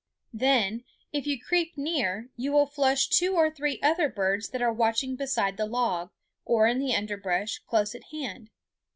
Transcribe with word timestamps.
Then, 0.33 0.83
if 1.13 1.27
you 1.27 1.39
creep 1.39 1.77
near, 1.77 2.31
you 2.35 2.51
will 2.53 2.65
flush 2.65 3.07
two 3.07 3.35
or 3.35 3.51
three 3.51 3.79
other 3.83 4.09
birds 4.09 4.49
that 4.49 4.59
are 4.59 4.73
watching 4.73 5.15
beside 5.15 5.57
the 5.57 5.67
log, 5.67 6.09
or 6.43 6.65
in 6.65 6.79
the 6.79 6.95
underbrush 6.95 7.59
close 7.67 7.93
at 7.93 8.05
hand. 8.05 8.49